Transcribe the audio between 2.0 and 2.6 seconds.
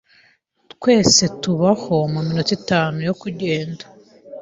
muminota